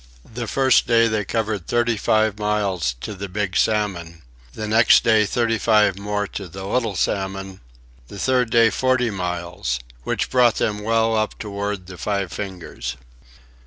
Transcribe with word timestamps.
The 0.25 0.47
first 0.47 0.87
day 0.87 1.07
they 1.07 1.23
covered 1.23 1.67
thirty 1.67 1.95
five 1.95 2.39
miles 2.39 2.95
to 3.01 3.13
the 3.13 3.29
Big 3.29 3.55
Salmon; 3.55 4.23
the 4.51 4.67
next 4.67 5.03
day 5.03 5.27
thirty 5.27 5.59
five 5.59 5.99
more 5.99 6.25
to 6.29 6.47
the 6.47 6.65
Little 6.65 6.95
Salmon; 6.95 7.61
the 8.07 8.17
third 8.17 8.49
day 8.49 8.71
forty 8.71 9.11
miles, 9.11 9.79
which 10.01 10.31
brought 10.31 10.55
them 10.55 10.79
well 10.79 11.15
up 11.15 11.37
toward 11.37 11.85
the 11.85 11.99
Five 11.99 12.31
Fingers. 12.31 12.97